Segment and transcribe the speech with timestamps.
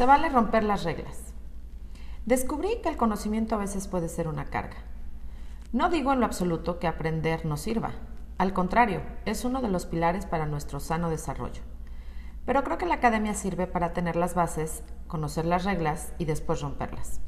[0.00, 1.34] Se vale romper las reglas.
[2.24, 4.78] Descubrí que el conocimiento a veces puede ser una carga.
[5.74, 7.90] No digo en lo absoluto que aprender no sirva.
[8.38, 11.60] Al contrario, es uno de los pilares para nuestro sano desarrollo.
[12.46, 16.62] Pero creo que la academia sirve para tener las bases, conocer las reglas y después
[16.62, 17.20] romperlas.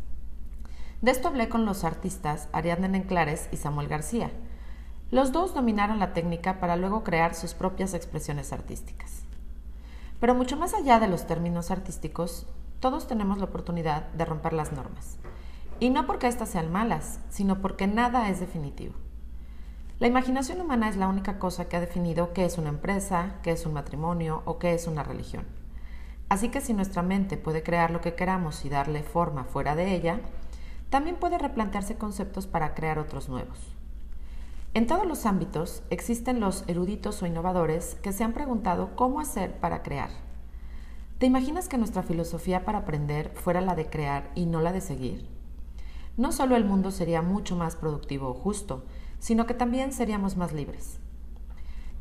[1.03, 4.31] De esto hablé con los artistas Ariadne Nenclares y Samuel García.
[5.11, 9.25] Los dos dominaron la técnica para luego crear sus propias expresiones artísticas.
[10.21, 12.47] Pero mucho más allá de los términos artísticos,
[12.83, 15.17] todos tenemos la oportunidad de romper las normas.
[15.79, 18.95] Y no porque éstas sean malas, sino porque nada es definitivo.
[20.01, 23.53] La imaginación humana es la única cosa que ha definido qué es una empresa, qué
[23.53, 25.47] es un matrimonio o qué es una religión.
[26.29, 29.95] Así que si nuestra mente puede crear lo que queramos y darle forma fuera de
[29.95, 30.19] ella,
[30.91, 33.77] también puede replantearse conceptos para crear otros nuevos.
[34.75, 39.61] En todos los ámbitos existen los eruditos o innovadores que se han preguntado cómo hacer
[39.61, 40.32] para crear.
[41.23, 44.81] ¿Te imaginas que nuestra filosofía para aprender fuera la de crear y no la de
[44.81, 45.29] seguir?
[46.17, 48.83] No solo el mundo sería mucho más productivo o justo,
[49.21, 50.99] sino que también seríamos más libres.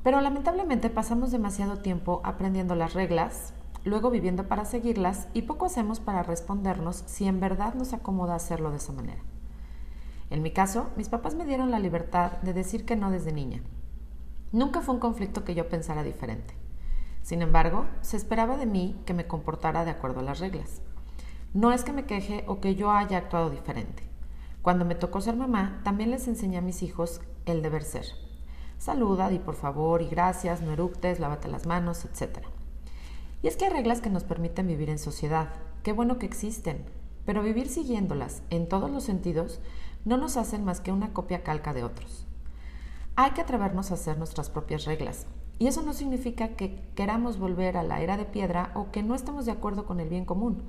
[0.02, 6.00] Pero lamentablemente pasamos demasiado tiempo aprendiendo las reglas, luego viviendo para seguirlas y poco hacemos
[6.00, 9.22] para respondernos si en verdad nos acomoda hacerlo de esa manera.
[10.32, 13.62] En mi caso, mis papás me dieron la libertad de decir que no desde niña.
[14.52, 16.56] Nunca fue un conflicto que yo pensara diferente.
[17.22, 20.82] Sin embargo, se esperaba de mí que me comportara de acuerdo a las reglas.
[21.54, 24.04] No es que me queje o que yo haya actuado diferente.
[24.62, 28.06] Cuando me tocó ser mamá, también les enseñé a mis hijos el deber ser.
[28.78, 32.48] Saluda, y por favor, y gracias, no eructes, lávate las manos, etcétera.
[33.44, 35.50] Y es que hay reglas que nos permiten vivir en sociedad.
[35.84, 36.86] Qué bueno que existen,
[37.26, 39.60] pero vivir siguiéndolas en todos los sentidos
[40.06, 42.28] no nos hacen más que una copia calca de otros.
[43.16, 45.28] Hay que atrevernos a hacer nuestras propias reglas.
[45.60, 49.16] Y eso no significa que queramos volver a la era de piedra o que no
[49.16, 50.64] estemos de acuerdo con el bien común.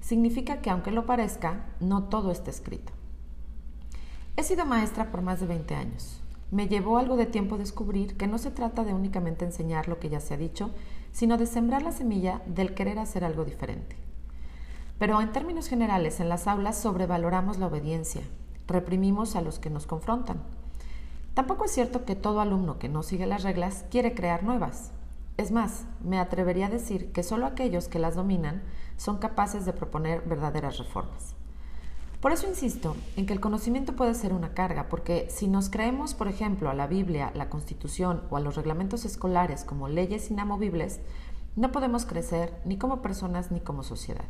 [0.00, 2.92] Significa que aunque lo parezca, no todo está escrito.
[4.36, 6.22] He sido maestra por más de 20 años.
[6.50, 10.08] Me llevó algo de tiempo descubrir que no se trata de únicamente enseñar lo que
[10.08, 10.70] ya se ha dicho,
[11.12, 13.96] sino de sembrar la semilla del querer hacer algo diferente.
[14.98, 18.22] Pero en términos generales, en las aulas sobrevaloramos la obediencia,
[18.66, 20.40] reprimimos a los que nos confrontan.
[21.40, 24.90] Tampoco es cierto que todo alumno que no sigue las reglas quiere crear nuevas.
[25.38, 28.62] Es más, me atrevería a decir que solo aquellos que las dominan
[28.98, 31.34] son capaces de proponer verdaderas reformas.
[32.20, 36.12] Por eso insisto en que el conocimiento puede ser una carga, porque si nos creemos,
[36.12, 41.00] por ejemplo, a la Biblia, la Constitución o a los reglamentos escolares como leyes inamovibles,
[41.56, 44.26] no podemos crecer ni como personas ni como sociedad.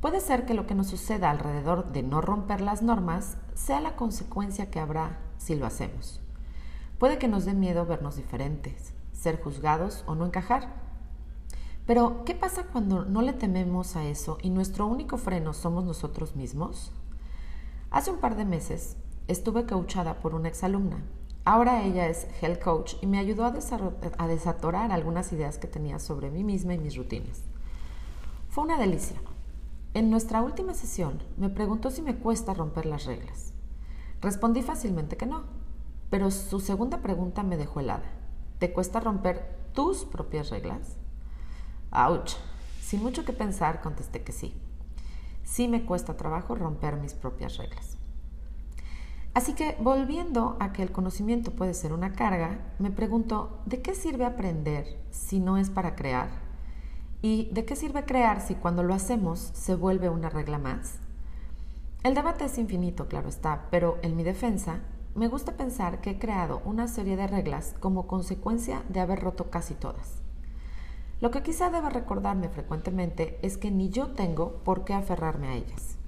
[0.00, 3.94] Puede ser que lo que nos suceda alrededor de no romper las normas sea la
[3.94, 6.20] consecuencia que habrá si lo hacemos.
[6.98, 10.86] Puede que nos dé miedo vernos diferentes, ser juzgados o no encajar.
[11.86, 16.34] Pero, ¿qué pasa cuando no le tememos a eso y nuestro único freno somos nosotros
[16.34, 16.90] mismos?
[17.90, 18.96] Hace un par de meses
[19.28, 21.04] estuve coachada por una exalumna.
[21.44, 23.54] Ahora ella es health coach y me ayudó a,
[24.18, 27.42] a desatorar algunas ideas que tenía sobre mí misma y mis rutinas.
[28.48, 29.16] Fue una delicia.
[29.94, 33.55] En nuestra última sesión me preguntó si me cuesta romper las reglas.
[34.26, 35.44] Respondí fácilmente que no,
[36.10, 38.10] pero su segunda pregunta me dejó helada.
[38.58, 40.96] ¿Te cuesta romper tus propias reglas?
[41.92, 42.34] ¡Auch!
[42.82, 44.52] Sin mucho que pensar, contesté que sí.
[45.44, 47.98] Sí me cuesta trabajo romper mis propias reglas.
[49.32, 53.94] Así que, volviendo a que el conocimiento puede ser una carga, me pregunto, ¿de qué
[53.94, 56.30] sirve aprender si no es para crear?
[57.22, 60.98] ¿Y de qué sirve crear si cuando lo hacemos se vuelve una regla más?
[62.06, 64.78] El debate es infinito, claro está, pero en mi defensa,
[65.16, 69.50] me gusta pensar que he creado una serie de reglas como consecuencia de haber roto
[69.50, 70.22] casi todas.
[71.20, 75.54] Lo que quizá deba recordarme frecuentemente es que ni yo tengo por qué aferrarme a
[75.56, 75.98] ellas.